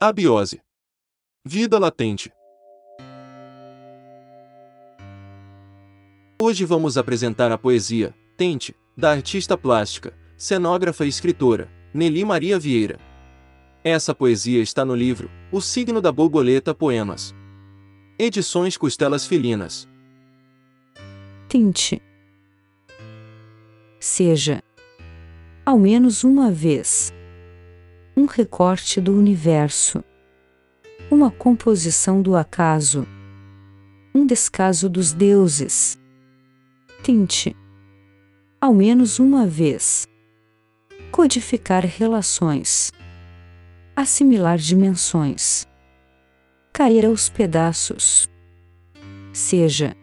[0.00, 0.60] Abiose.
[1.44, 2.30] Vida latente.
[6.40, 12.96] Hoje vamos apresentar a poesia Tente, da artista plástica, cenógrafa e escritora Nelly Maria Vieira.
[13.82, 17.34] Essa poesia está no livro O Signo da Borboleta Poemas.
[18.16, 19.88] Edições Costelas Felinas.
[21.48, 22.00] Tente.
[23.98, 24.62] Seja,
[25.66, 27.12] ao menos uma vez,
[28.18, 30.02] um recorte do universo,
[31.08, 33.06] uma composição do acaso,
[34.12, 35.96] um descaso dos deuses.
[37.00, 37.54] Tente,
[38.60, 40.04] ao menos uma vez,
[41.12, 42.90] codificar relações,
[43.94, 45.64] assimilar dimensões,
[46.72, 48.28] cair aos pedaços.
[49.32, 49.94] Seja.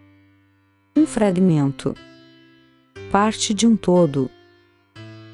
[0.96, 1.94] Um fragmento,
[3.12, 4.32] parte de um todo,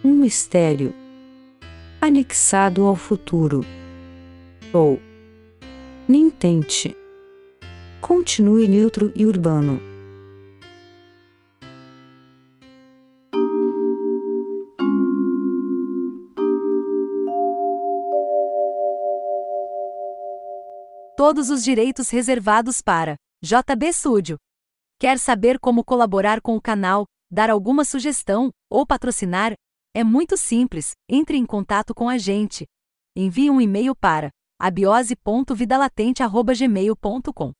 [0.03, 0.95] um mistério
[2.01, 3.61] anexado ao futuro.
[4.73, 4.99] Ou
[6.09, 6.97] nem tente.
[8.01, 9.79] Continue neutro e urbano.
[21.15, 24.37] Todos os direitos reservados para JB Studio.
[24.99, 29.53] Quer saber como colaborar com o canal, dar alguma sugestão ou patrocinar?
[29.93, 32.65] É muito simples, entre em contato com a gente.
[33.15, 37.51] Envie um e-mail para abiose.vidalatente.gmail.com.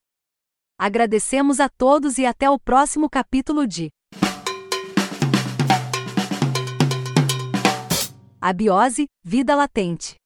[0.80, 3.90] Agradecemos a todos e até o próximo capítulo de
[8.40, 10.21] Abiose, Vida Latente.